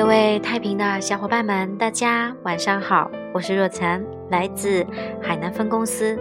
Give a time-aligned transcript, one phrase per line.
[0.00, 4.82] 各位太平的小伙伴们，大家晚上好，我是若晨，来自
[5.20, 6.18] 海南分公司，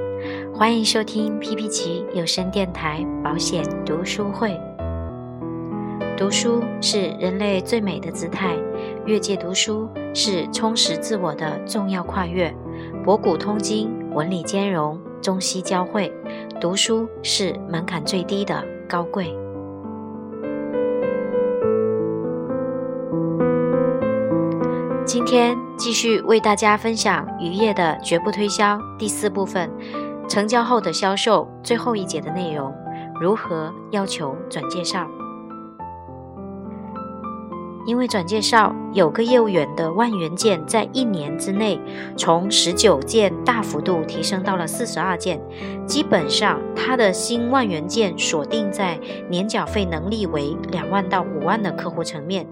[0.53, 4.59] 欢迎收听 P P 奇有声电台保险读书会。
[6.17, 8.57] 读书是人类最美的姿态，
[9.05, 12.53] 越界读书是充实自我的重要跨越。
[13.05, 16.11] 博古通今，文理兼容，中西交汇，
[16.59, 19.33] 读书是门槛最低的高贵。
[25.11, 29.67] 今天继续为大家分享渔业的绝不推销第四部分，
[30.29, 32.71] 成交后的销售最后一节的内容，
[33.19, 35.07] 如何要求转介绍？
[37.87, 41.79] 因为转介绍有个业务员的万元件在一年之内
[42.17, 45.39] 从十九件大幅度提升到了四十二件，
[45.85, 48.99] 基本上他的新万元件锁定在
[49.29, 52.47] 年缴费能力为两万到五万的客户层面。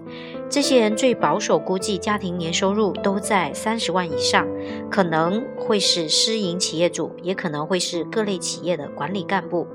[0.48, 4.46] 这些人最保守估计家庭年收入都在三十万以上，
[4.90, 9.66] 可能会是私营企业主，也可能会是各类企业的管理干部。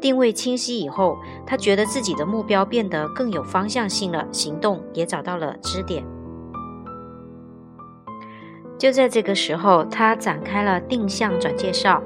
[0.00, 6.03] 定位清晰以后，他觉得自己的目标变得更有方向性了，行动也找到了支点。
[8.78, 12.02] 就在这个时候，他展开了定向转介绍，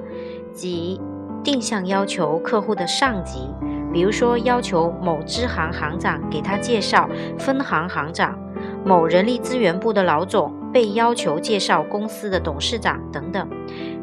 [0.52, 1.00] 即
[1.42, 3.48] 定向要求客户的上级。
[3.92, 8.38] 比如说，要求某支行行长给他介绍分行行长，
[8.84, 13.48] 某人力资源部的老总被要求介绍公司的董事长等等。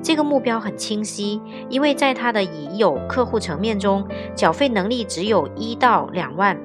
[0.02, 6.60] 这个目标很清晰，因为在他的已有客户层面中，缴费能力只有一到两万，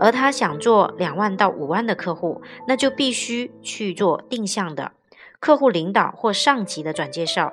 [0.00, 4.90] 而他想做两万到五万的客户，那就必须去做定向的。
[5.44, 7.52] 客户领导或上级的转介绍，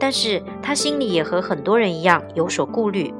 [0.00, 3.12] 但是他心里也和很多人一样有所顾虑。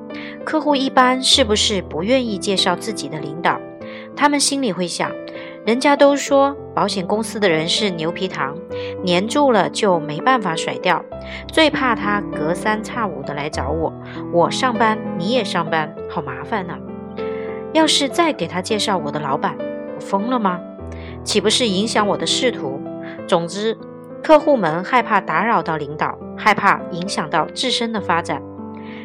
[0.43, 3.61] 客户一般是不是不愿意介绍自己的领导？
[4.17, 5.13] 他们心里会想，
[5.67, 8.57] 人家都说保险公司的人是牛皮糖，
[9.05, 11.05] 粘住了就没办法甩掉。
[11.53, 13.93] 最怕他隔三差五的来找我，
[14.33, 16.79] 我上班你也上班，好麻烦呐。
[17.75, 19.55] 要是再给他介绍我的老板，
[19.95, 20.59] 我疯了吗？
[21.23, 22.81] 岂不是影响我的仕途？
[23.29, 23.77] 总之。
[24.23, 28.43] 客户们害怕打扰到领导，害怕影响到自身的发展。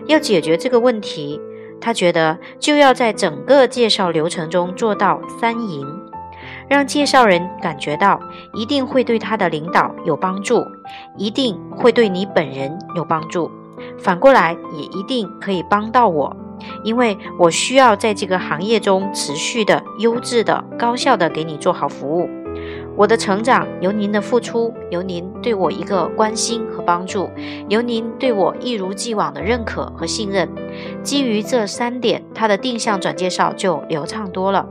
[0.07, 1.39] 要解决这个问题，
[1.79, 5.85] 他觉得就要在整个介绍流程中做到三赢，
[6.67, 8.19] 让介绍人感觉到
[8.53, 10.65] 一定会对他的领导有帮助，
[11.17, 13.51] 一定会对你本人有帮助，
[13.99, 16.35] 反过来也一定可以帮到我，
[16.83, 22.27] 因为我需要在这个行业中持续的、优质的、高效的给你做好服务。
[23.01, 27.27] 我的成长由您的付出，由您对我一个关心和帮助，
[27.67, 30.47] 由您对我一如既往的认可和信任。
[31.01, 34.69] 基于这三点，他的定向转介绍就流畅多了。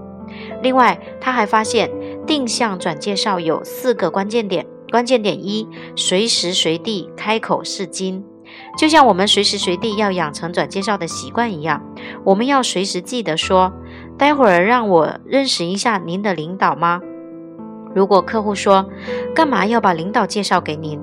[0.62, 1.90] 另外，他还发现
[2.24, 4.64] 定向转介绍有四个关键点。
[4.92, 5.66] 关键点一：
[5.96, 8.24] 随时随地开口是金，
[8.78, 11.82] 就像我们随时随地要养成转介绍的习惯一样，
[12.22, 13.72] 我们要随时记得说
[14.16, 17.00] ：“待会儿让我认识一下您的领导吗？”
[17.94, 18.88] 如果客户说
[19.34, 21.00] ：“干嘛要把领导介绍给您？”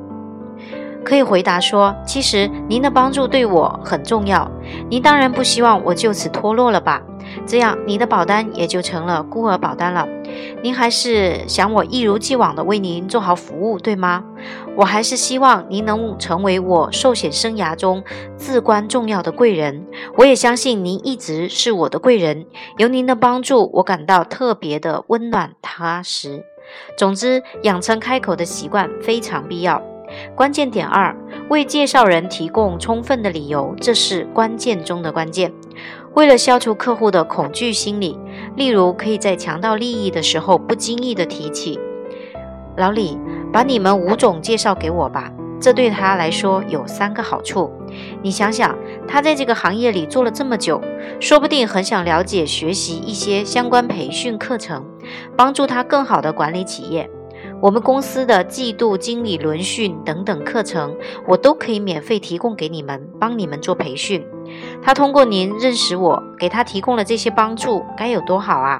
[1.03, 4.51] 可以回答说：“其实您的帮助对我很重要，
[4.89, 7.01] 您当然不希望我就此脱落了吧？
[7.45, 10.05] 这样你的保单也就成了孤儿保单了。
[10.61, 14.25] 您还是想我一如既往的为您做好服务，对吗？
[14.75, 18.03] 我还是希望您能成为我寿险生涯中
[18.37, 19.85] 至关重要的贵人。
[20.17, 22.45] 我也相信您一直是我的贵人，
[22.77, 26.43] 有您的帮助，我感到特别的温暖踏实。”
[26.97, 29.81] 总之，养成开口的习惯非常必要。
[30.35, 31.15] 关键点二：
[31.49, 35.51] 为介绍人提供充分的理由，这是关键中的关键。
[36.13, 38.17] 为了消除客户的恐惧心理，
[38.55, 41.79] 例如可以在强调利益的时候不经意的提起
[42.77, 43.19] ：“老李，
[43.51, 47.71] 把你们吴总介绍给我吧。”这对他来说有三个好处。
[48.21, 48.77] 你想想，
[49.07, 50.79] 他在这个行业里做了这么久，
[51.19, 54.85] 说不定很想了解、学习一些相关培训课程，
[55.35, 57.09] 帮助他更好的管理企业。
[57.61, 60.95] 我们公司的季度经理轮训等等课程，
[61.27, 64.25] 我都可以免费提供给你们，帮你们做培训。
[64.81, 68.79] 他通过您认识我，给他提供了这些帮助，该有多好啊！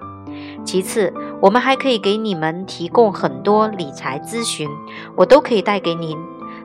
[0.63, 4.68] 其次，我们还可以给你们提供很多理财咨询，
[5.15, 6.18] 我都可以带给您。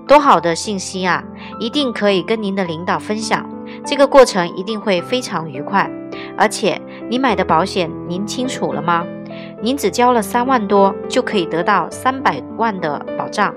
[0.06, 1.22] 多好的信息啊！
[1.60, 3.48] 一定可以跟您的领导分享，
[3.86, 5.90] 这个过程一定会非常愉快。
[6.36, 9.06] 而且，你买的保险您清楚了吗？
[9.62, 13.54] 您只交了三万多，就可以得到三百万的保障，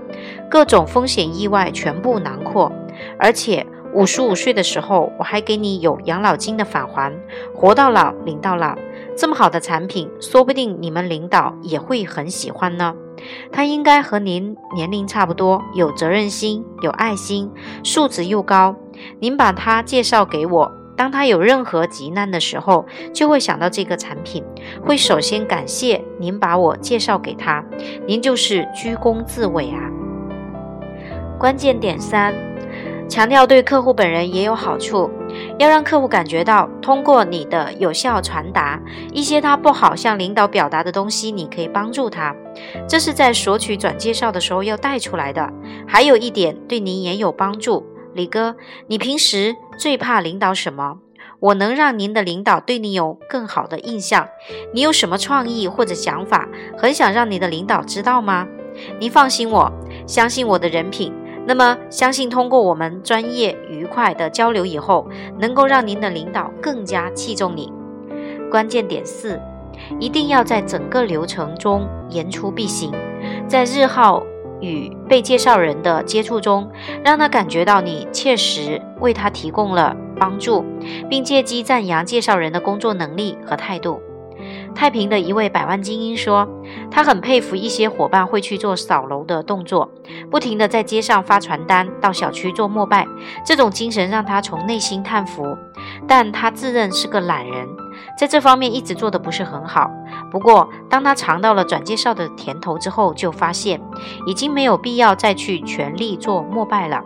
[0.49, 2.71] 各种风险意外全部囊括。
[3.17, 7.11] 而且，五十五岁的时候，我还给你有养老金的返还，
[7.55, 8.75] 活到老领到老。
[9.17, 12.93] 这么好的产品，说不定你们领导也会很喜欢呢。
[13.51, 17.49] 他应该和您年龄差不多，有责任心，有爱心，
[17.83, 18.75] 素质又高。
[19.19, 24.43] 您把他介绍给我，当他有任何急难的时候，就会想到这个产品，
[24.83, 27.63] 会首先感谢您把我介绍给他。
[28.07, 29.91] 您就是居功自伟啊。
[31.37, 32.33] 关键点三，
[33.09, 35.11] 强调对客户本人也有好处，
[35.59, 38.81] 要让客户感觉到通过你的有效传达
[39.11, 42.33] 一些他不好向领导表达的东西，你可以帮助他。
[42.87, 45.51] 这是在索取转介绍的时候要带出来的。
[45.85, 48.55] 还有一点对您也有帮助，李哥，
[48.87, 50.99] 你平时最怕领导什么？
[51.41, 54.29] 我能让您的领导对你有更好的印象。
[54.73, 56.47] 你有什么创意或者想法，
[56.77, 58.47] 很想让你的领导知道吗？
[59.01, 59.69] 您放心，我
[60.07, 61.13] 相信我的人品。
[61.45, 67.71] 那么，相信通过我们专业愉快的交流以后，能够让您的领导更加器重你。
[68.49, 69.37] 关键点四，
[69.99, 72.93] 一定要在整个流程中言出必行，
[73.45, 74.25] 在日后
[74.61, 76.69] 与被介绍人的接触中，
[77.03, 80.63] 让他感觉到你切实为他提供了帮助，
[81.09, 84.01] 并借机赞扬介绍人的工作能力和态度。
[84.75, 86.47] 太平的一位百万精英说，
[86.91, 89.89] 他很佩服一些伙伴会去做扫楼的动作，
[90.29, 93.07] 不停地在街上发传单，到小区做膜拜，
[93.45, 95.57] 这种精神让他从内心叹服。
[96.05, 97.67] 但他自认是个懒人，
[98.17, 99.89] 在这方面一直做得不是很好。
[100.31, 103.81] 不过，当他尝到了转介绍的甜头之后，就发现
[104.25, 107.03] 已经没有必要再去全力做膜拜了。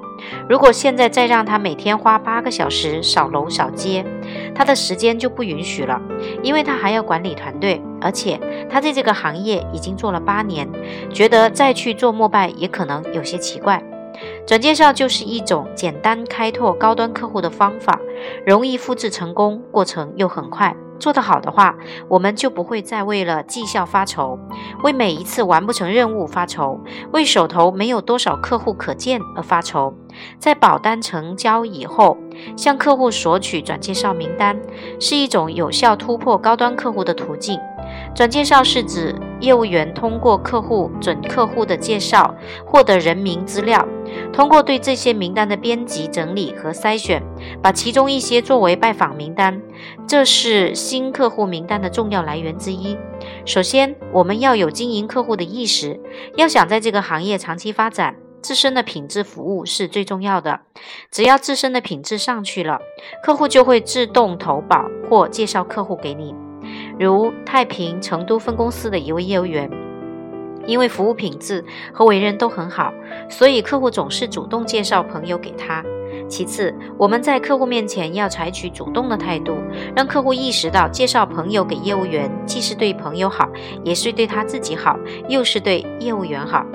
[0.49, 4.05] 如果现在再让他每天花八个小时扫楼扫街，
[4.53, 6.01] 他的时间就不允许了，
[6.43, 8.39] 因为他还要管理团队，而且
[8.69, 10.69] 他在这个行业已经做了八年，
[11.11, 13.81] 觉得再去做膜拜也可能有些奇怪。
[14.45, 17.99] 转介绍就是一种简单开拓高端客户的方法，
[18.45, 20.75] 容易复制成功，过程又很快。
[20.99, 21.77] 做得好的话，
[22.09, 24.37] 我们就不会再为了绩效发愁，
[24.83, 26.77] 为每一次完不成任务发愁，
[27.13, 29.93] 为手头没有多少客户可见而发愁。
[30.39, 32.17] 在保单成交以后，
[32.57, 34.59] 向客户索取转介绍名单，
[34.99, 37.57] 是一种有效突破高端客户的途径。
[38.15, 42.35] 转介绍是指业务员通过客户准客户的介绍
[42.65, 43.87] 获得人名资料，
[44.33, 47.23] 通过对这些名单的编辑、整理和筛选，
[47.61, 49.61] 把其中一些作为拜访名单。
[50.05, 52.97] 这是新客户名单的重要来源之一。
[53.45, 56.01] 首先，我们要有经营客户的意识，
[56.35, 60.59] 要想在这个行业长期发展，自身的品质服务是最重要的。
[61.09, 62.79] 只要自身的品质上去了，
[63.23, 66.35] 客户就会自动投保或介绍客户给你。
[66.99, 69.69] 如太平成都分公司的一位业务员，
[70.65, 71.63] 因为服务品质
[71.93, 72.93] 和为人都很好，
[73.29, 75.81] 所以客户总是主动介绍朋友给他。
[76.27, 79.55] 其次，我们在客户面前要采取主动的态度，
[79.95, 83.49] 让客户意识到介绍朋友给业务员，既是对朋友好，
[83.83, 86.65] 也是对他自己好，又是对业务员好。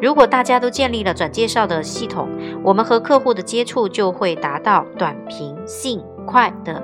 [0.00, 2.28] 如果大家都建立了转介绍的系统，
[2.62, 6.82] 我们和客户的接触就会达到短、平、信、快的。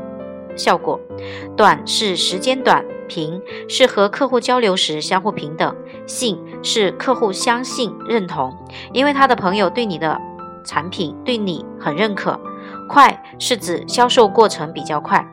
[0.59, 1.01] 效果
[1.57, 5.75] 短是时间短，平是和客户交流时相互平等，
[6.07, 8.55] 信是客户相信认同，
[8.93, 10.21] 因为他的朋友对你的
[10.65, 12.39] 产品对你很认可。
[12.89, 15.27] 快是指销售过程比较快。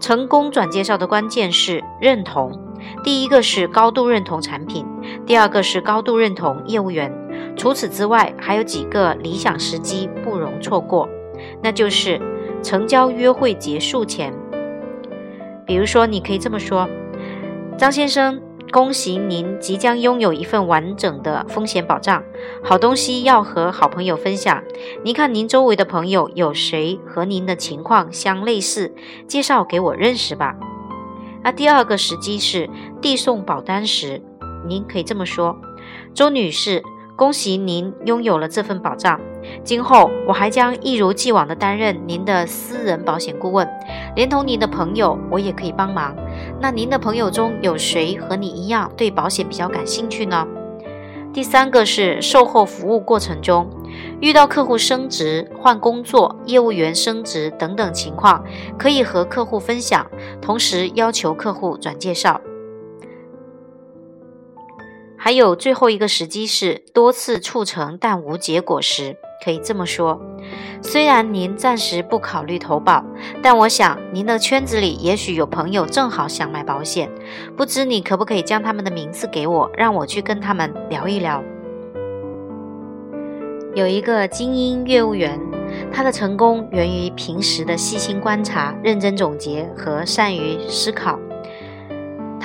[0.00, 2.52] 成功转介绍的关键是认同，
[3.02, 4.86] 第一个是高度认同产品，
[5.26, 7.12] 第二个是高度认同业务员。
[7.56, 11.08] 除此之外，还有几个理想时机不容错过，
[11.62, 12.20] 那就是
[12.62, 14.32] 成交约会结束前。
[15.68, 16.88] 比如说，你可以这么说
[17.76, 18.40] ：“张先生，
[18.72, 22.24] 恭喜您即将拥有一份完整的风险保障，
[22.64, 24.64] 好东西要和好朋友分享。
[25.04, 28.94] 您看，您周围的朋友有谁和您的情况相类似？
[29.26, 30.56] 介绍给我认识吧。”
[31.44, 32.70] 那第二个时机是
[33.02, 34.22] 递送保单时，
[34.66, 35.54] 您可以这么说
[36.14, 36.82] ：“周女士。”
[37.18, 39.20] 恭喜您拥有了这份保障，
[39.64, 43.68] 今后我还将一如既往地担任您的私人保险顾问，
[44.14, 46.14] 连同您的朋友，我也可以帮忙。
[46.60, 50.46] 那您的朋友中有谁和你一样对保险比较感兴趣呢？
[51.32, 53.68] 第三个是售后服务过程中，
[54.20, 58.44] 遇到客户升职、换工作、业务员升职等等情况，
[58.78, 60.06] 可以和客户分享，
[60.40, 62.40] 同时要求客户转介绍。
[65.28, 70.18] 还有最后一个时机是多次促成但无结果时，可以这么说：
[70.80, 73.04] 虽然您暂时不考虑投保，
[73.42, 77.10] 但我想您的圈子里也许有朋友正好想买保险，
[77.54, 81.44] 不知你可不可以将他们的名字给我，让我去跟他们聊一聊。
[83.74, 85.38] 有一个精英业务员，
[85.92, 91.18] 他的成功源于平时的细心观察、认真总结和善于思考。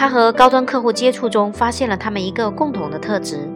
[0.03, 3.49] 他和高端客户接触中，发现了他们一个共同的特质。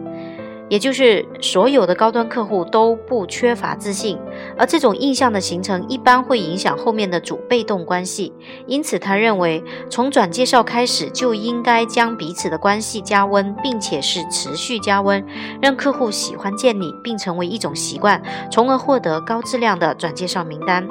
[0.70, 4.18] 也就是所有的高端客户都不缺乏自信，
[4.56, 8.32] 而这种印象的形成一般会影响后面的主被动关系。
[8.66, 15.22] 因此，他认为从转介绍开始就应该将彼此的关系加温，并且是持续加温，
[15.60, 20.88] 让客户喜欢见你，并成为一种习惯，从而获得高质量的转介绍名单。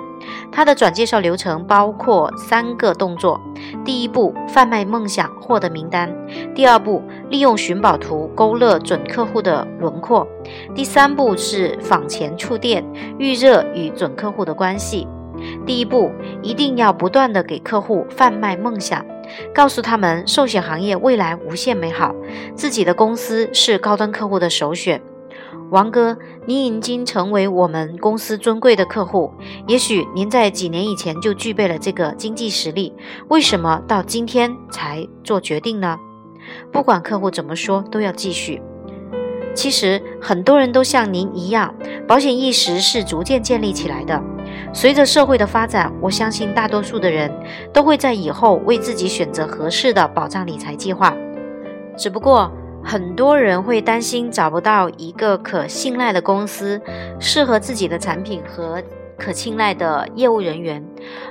[0.51, 3.39] 他的转介绍流程包括三个动作：
[3.85, 6.09] 第一步，贩卖梦想，获得名单；
[6.55, 10.25] 第二步，利用寻宝图勾勒准客户的轮廓；
[10.73, 12.83] 第三步是访前触电，
[13.19, 15.07] 预热与准客户的关系。
[15.67, 16.11] 第一步，
[16.41, 19.05] 一定要不断的给客户贩卖梦想，
[19.53, 22.15] 告诉他们寿险行业未来无限美好，
[22.55, 24.99] 自己的公司是高端客户的首选。
[25.69, 29.33] 王哥，您已经成为我们公司尊贵的客户。
[29.67, 32.93] 也许您在几年以前就具备了这个经济实力，
[33.27, 35.97] 为什么到今天才做决定呢？
[36.71, 38.61] 不管客户怎么说，都要继续。
[39.53, 41.75] 其实很多人都像您一样，
[42.07, 44.23] 保险意识是逐渐建立起来的。
[44.71, 47.29] 随着社会的发展，我相信大多数的人
[47.73, 51.13] 都会在以后为自己选择合适的保障理财计划。
[51.97, 52.49] 只不过。
[52.87, 56.81] 很多人会担心找不到一个可信赖的公司，
[57.19, 58.81] 适合自己的产品和
[59.17, 60.81] 可信赖的业务人员，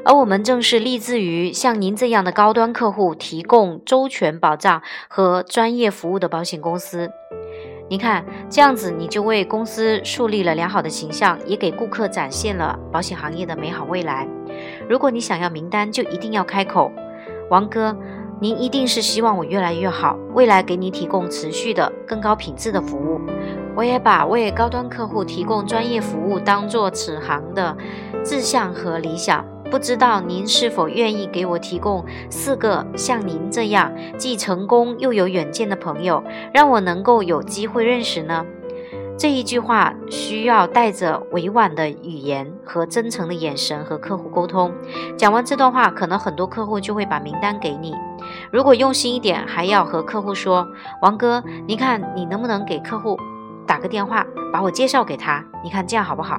[0.04, 7.10] 而我们正是立志于像您这样的高端客户提供周全保障和专业服务的保险公司。
[7.88, 14.28] 你看，这样子你就为公司树立了良好的形象，也给顾客展现了保险行业的美好未来。
[14.90, 16.92] 如果你想要名单，就一定要开口，
[17.48, 17.96] 王哥。
[18.38, 23.20] 您一定是希望我越来越好，未来给你提供持续的更高品质的服务。
[23.74, 27.76] 我也把为高端客户提供专业服务当做此行的
[28.24, 29.44] 志向和理想。
[29.70, 38.46] 不知道您是否愿意给我提供四个像您这样既成功又有远见的朋友，让我能够有机会认识呢？
[39.18, 44.70] 这一句话需要带着委婉的语言和真诚的眼神和客户沟通。
[45.16, 47.94] 讲完这段话，可能很多客户就会把名单给你。
[48.52, 50.68] 如果用心一点，还要和客户说
[51.00, 53.18] ：“王哥，你看你能不能给客户
[53.66, 55.42] 打个电话，把我介绍给他？
[55.64, 56.38] 你看这样好不好？”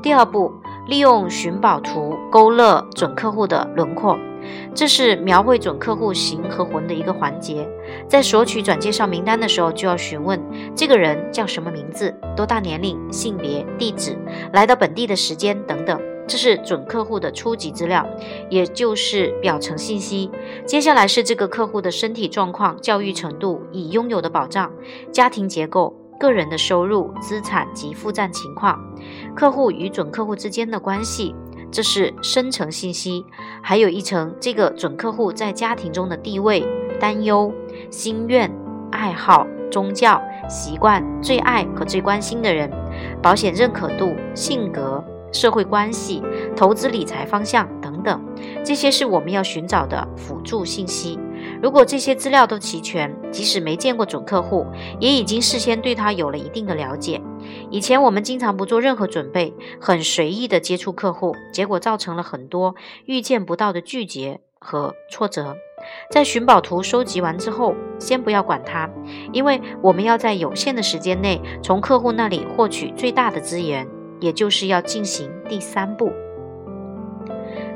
[0.00, 0.52] 第二步，
[0.86, 4.16] 利用寻宝图勾勒准客户的轮廓。
[4.74, 7.68] 这是描绘准客户形和魂的一个环节。
[8.08, 10.40] 在索取转介绍名单的时候，就要询问
[10.74, 14.16] 这个人叫什么名字、多大年龄、性别、地址、
[14.52, 16.00] 来到本地的时间等等。
[16.26, 18.06] 这是准客户的初级资料，
[18.50, 20.30] 也就是表层信息。
[20.66, 24.70] 接下来是这个客户的身体状况、教育程度、已拥有的保障、
[25.10, 28.78] 家庭结构、个人的收入、资产及负债情况、
[29.34, 31.34] 客户与准客户之间的关系。
[31.70, 33.24] 这是深层信息，
[33.62, 36.66] 还有一层，这个准客户在家庭中的地位、
[36.98, 37.52] 担忧、
[37.90, 38.50] 心愿、
[38.90, 42.70] 爱好、宗教、习惯、最爱和最关心的人、
[43.22, 46.22] 保险认可度、性格、社会关系、
[46.56, 48.20] 投资理财方向等等，
[48.64, 51.18] 这些是我们要寻找的辅助信息。
[51.62, 54.66] 如果这些资料都齐全，即使没见过准客户，
[54.98, 57.20] 也已经事先对他有了一定的了解。
[57.70, 65.56] 以前我们经常不做任何准备，很随意的接触客户，结果造成了很多预见不到的拒绝和挫折。
[66.10, 68.90] 在寻宝图收集完之后，先不要管它，
[69.32, 73.86] 因为我们要在有限的时间内从客户那里获取最大的资源，
[74.20, 76.12] 也就是要进行第三步。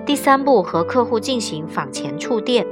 [0.04, 2.66] 第三步和客户进行访前触电。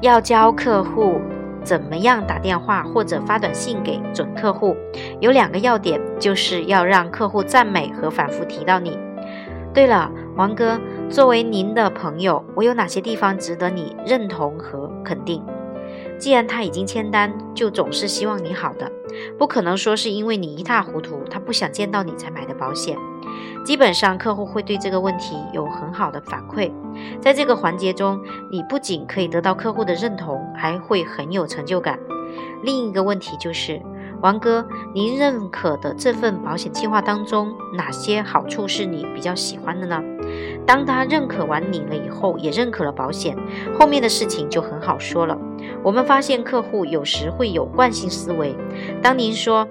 [0.00, 1.20] 要教客户
[1.62, 4.76] 怎么样打电话或者发短信给准客户，
[5.20, 8.98] 有两个要点，就是要让客户赞美和反复提到你。
[9.74, 10.78] 对了，王哥，
[11.08, 15.42] 作为您的朋友，我有哪些地方值得你认同和肯定？
[16.18, 18.90] 既然他已经签单，就总是希望你好的，
[19.38, 22.96] 不可能说是因为你一塌糊涂，他不想见到你才买的保险。
[23.64, 26.70] 基本上客户会对这个问题有很好的反馈。
[27.20, 28.20] 在这个环节中，
[28.50, 31.98] 你不仅可以得到客户的认同，还会很有成就感。
[32.62, 33.80] 另一个问题就是。
[34.22, 40.00] 王哥，您认可的这份保险计划当中，哪些好处是你比较喜欢的呢？
[40.64, 43.36] 当他认可完你了以后，也认可了保险，
[43.76, 45.36] 后面的事情就很好说了。
[45.82, 48.54] 我们发现客户有时会有惯性思维。
[49.02, 49.66] 当您说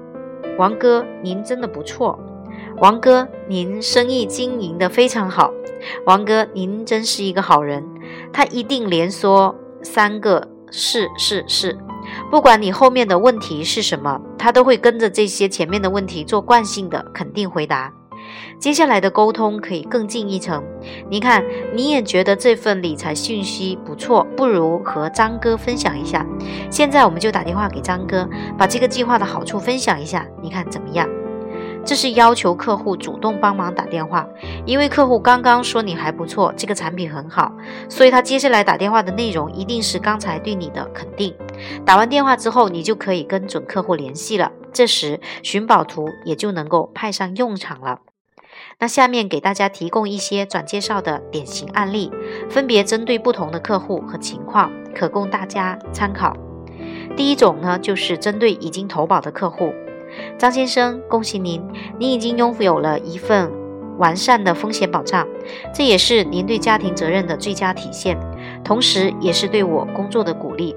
[0.58, 2.18] “王哥，您真的不错
[2.78, 5.52] ”，“王哥，您生意经营的非常好
[6.06, 7.84] ”，“王哥，您真是一个好人”，
[8.32, 11.78] 他一定连说三个“是是是”。
[12.30, 17.92] 不管你后面的问题是什么，他都会跟着这些前面的问题做惯性的肯定回答。
[18.58, 20.62] 接下来的沟通可以更进一层。
[21.08, 26.26] 你看，你也觉得这份理财信息不错，不如和张哥分享一下。
[26.70, 28.28] 现在我们就打电话给张哥，
[28.58, 31.08] 把这个计划的好处分享一下，你看怎么样？
[31.84, 34.26] 这是要求客户主动帮忙打电话，
[34.64, 37.52] 因为客户刚刚说你还不错，这个产品很好，
[37.88, 41.34] 所以他接下来打电话的内容一定是刚才对你的肯定。
[41.84, 48.00] 打完电话之后，你就可以跟准客户联系了，这时寻宝图也就能够派上用场了。
[48.78, 52.10] 那下面给大家提供一些转介绍的典型案例，
[52.48, 56.34] 分别针对不同的客户和情况，可供大家参考。
[57.16, 59.72] 第一种呢，就是针对已经投保的客户。
[60.38, 61.62] 张先生，恭喜您，
[61.98, 63.50] 您已经拥有了一份
[63.98, 65.26] 完善的风险保障，
[65.72, 68.18] 这也是您对家庭责任的最佳体现，
[68.64, 70.74] 同时也是对我工作的鼓励。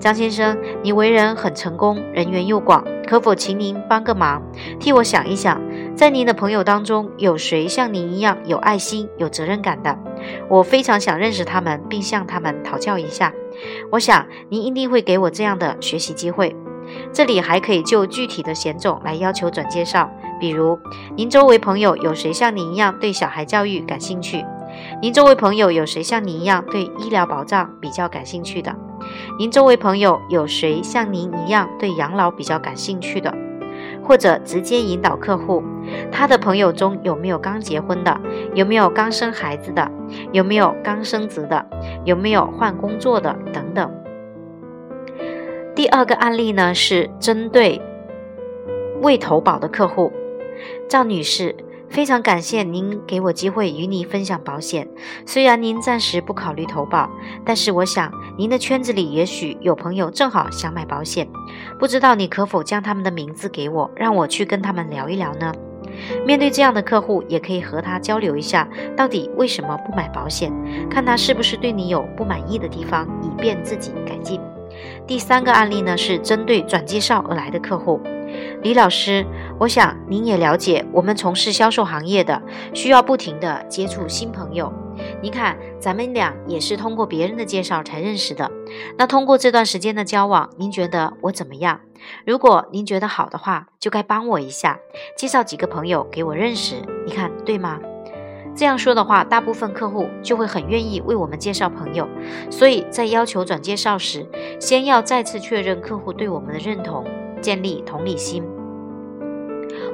[0.00, 4.42] 张先生，你为人很成功，人缘又广，可否请您帮个忙，
[4.80, 5.62] 替我想一想，
[5.94, 9.96] 在您的朋友当中有谁像您一样有爱心、有责任感的？
[10.48, 13.32] 我非常想认识他们，并向他们讨教一下。
[13.92, 16.56] 我想您一定会给我这样的学习机会。
[17.12, 20.78] 这里还可以就具体的险种来要求转介绍，比如
[21.16, 24.44] 您周围朋友有谁像您一样对小孩教育感兴趣？
[25.02, 28.74] 您周围朋友有谁像您一样对医疗保障比较感兴趣的？
[29.38, 33.34] 您周围朋友有谁像您一样对养老比较感兴趣的？
[34.02, 35.62] 或者直接引导客户，
[36.10, 38.20] 他的朋友中有没有刚结婚的？
[38.54, 39.90] 有没有刚生孩子的？
[40.32, 41.64] 有没有刚升职的？
[42.04, 43.36] 有没有换工作的？
[43.52, 43.90] 等等。
[45.78, 47.80] 第二个案例呢，是针对
[49.00, 50.12] 未投保的客户，
[50.88, 51.54] 赵女士，
[51.88, 54.88] 非常感谢您给我机会与你分享保险。
[55.24, 57.08] 虽然您暂时不考虑投保，
[57.44, 61.28] 但是我想您的圈子里也许有朋友正好想买保险，
[61.78, 65.54] 不知道你可否将他们的名字给我，让我去跟他们聊一聊呢？
[66.26, 70.52] 面对这样的客户，也可以和他交流一下，到底为什么不买保险，
[70.90, 74.40] 看他是不是对你有不满意的地方，以便自己改进。
[75.08, 77.98] 第三个案例呢，是针对转介绍而来的客户。
[78.62, 79.24] 李老师，
[79.58, 82.42] 我想您也了解，我们从事销售行业的，
[82.74, 84.70] 需要不停的接触新朋友。
[85.22, 88.50] 您看，咱们俩也是通过别人的介绍才认识的。
[88.98, 91.80] 那通过这段时间的交往，您觉得我怎么样？
[92.26, 94.78] 如果您觉得好的话，就该帮我一下，
[95.16, 96.74] 介绍几个朋友给我认识。
[97.06, 97.80] 你看对吗？
[98.58, 102.08] 这样说的话，大部分客户就会很愿意为我们介绍朋友。
[102.50, 104.26] 所以在要求转介绍时，
[104.58, 107.04] 先要再次确认客户对我们的认同，
[107.40, 108.42] 建立同理心。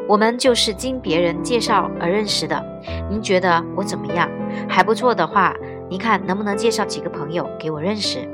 [0.08, 2.64] 我们就是经别人介绍而认识的。
[3.10, 4.30] 您觉得我怎么样？
[4.66, 5.54] 还不错的话，
[5.90, 8.26] 您看能不能介绍几个朋友给我认识？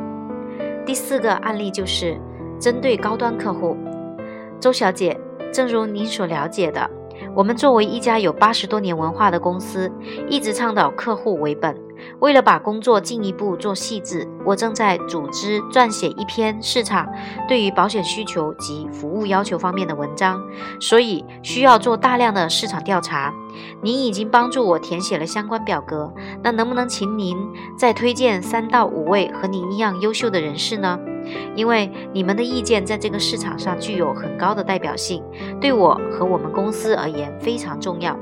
[0.86, 2.16] 第四个案例就是
[2.56, 3.76] 针对高端客户，
[4.60, 5.18] 周小姐，
[5.52, 6.88] 正如您所了解的。
[7.34, 9.90] 我们作为一家有八十多年文化的公司，
[10.28, 11.76] 一直倡导客户为本。
[12.18, 17.06] 为了把工作进一步做细致，我正在组织撰写一篇市场
[17.46, 20.42] 对于保险需求及服务要求方面的文章，
[20.80, 23.32] 所以需要做大量的市场调查。
[23.82, 26.12] 您已经帮助我填写了相关表格，
[26.42, 27.36] 那能不能请您
[27.78, 30.98] 再推荐三到五位和您一样优秀的人士呢？
[31.54, 35.22] 因为你们的意见在这个市场上具有很高的代表性，
[35.60, 38.18] 对我和我们公司而言非常重要。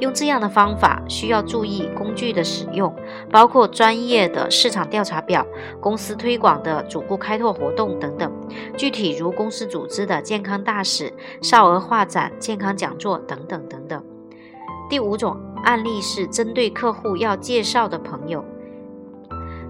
[0.00, 2.92] 用这样的方法需要注意工具的使用，
[3.30, 5.46] 包括专业的市场调查表、
[5.80, 8.32] 公司推广的主顾开拓活动等等。
[8.76, 14.02] 具体如公司组织的健康大使、少儿画展、健康讲座等等等等。
[14.90, 18.44] 第五种案例是针对客户要介绍的朋友，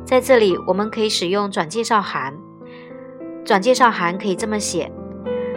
[0.04, 2.34] 在这里我们可以使用转介绍函。
[3.44, 4.90] 转介绍函可以这么写：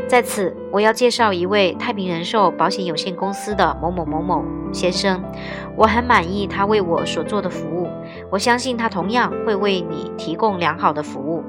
[0.08, 5.22] 在此，我要介绍一位太平人寿保险有限公司的某某某某先生，
[5.76, 7.88] 我很满意他为我所做的服务，
[8.30, 11.44] 我相信他同样会为你提供良好的服务，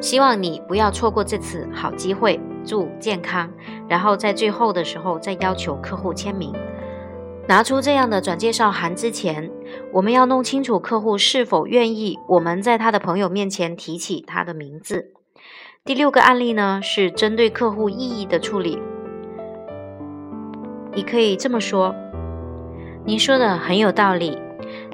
[0.00, 3.50] 希望你不要错过这次好机会，祝健康。
[3.88, 6.52] 然后在最后的时候再要求客户签名。
[7.46, 9.50] 拿出这样的转介绍函之前，
[9.90, 15.14] 我们要弄清楚客户是否愿意我们在他的朋友面前提起他的名字。
[15.88, 18.78] 第六个案例呢，是针对客户异议的处理。
[20.92, 21.94] 你可以这么说
[23.06, 24.36] ：“您说的很有道理，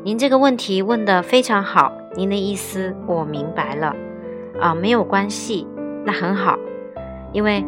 [0.04, 3.92] 您这个问题问得非常好，您的意思我明白了。
[4.60, 5.66] 啊，没有关系，
[6.04, 6.56] 那很好，
[7.32, 7.64] 因为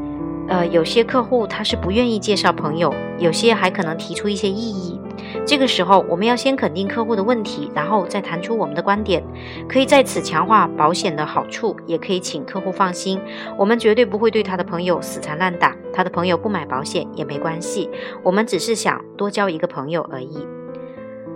[0.46, 5.00] 呃，有些客户他是不愿意介绍朋友，有些还可能提出一些异议。
[5.44, 9.22] 这个时候，我们要先肯定客户的问题，然后再谈出我们的观点，
[9.68, 13.20] 可以在此强化保险的好处，也可以请客户放心，
[13.56, 17.88] 我们绝对不会对他的朋友死缠烂打，他的朋友不买保险也没关系，
[18.22, 20.46] 我们只是想多交一个朋友而已。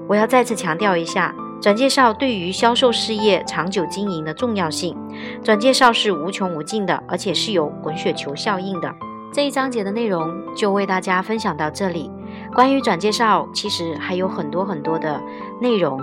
[0.09, 4.97] 我要再次强调一下，转介绍对于销售事业长久经营的重要性。
[5.45, 8.93] 转介绍是无穷无尽的，而且是有滚雪球效应的。
[9.33, 12.11] 这一章节的内容就为大家分享到这里。
[12.55, 15.21] 关于转介绍，其实还有很多很多的
[15.61, 16.01] 内容。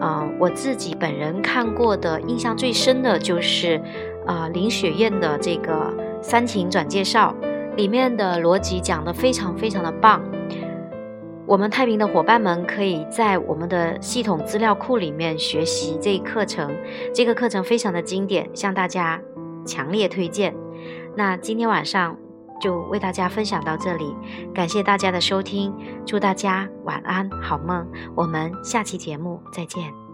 [0.00, 3.80] 嗯，我自己本人看过的印象最深的就是，
[4.26, 7.34] 呃，林雪燕的这个三情转介绍
[7.76, 10.22] 里面的逻辑讲得非常非常的棒。
[11.46, 16.76] 我们太平的伙伴们可以在我们的系统资料库里面学习这一课程，
[17.14, 19.22] 这个课程非常的经典，向大家
[19.64, 20.54] 强烈推荐。
[21.14, 22.18] 那今天晚上
[22.60, 24.14] 就为大家分享到这里。
[24.54, 25.74] 感谢大家的收听
[26.06, 27.86] 祝大家晚安好梦。
[28.14, 30.06] 我们下期节目再见。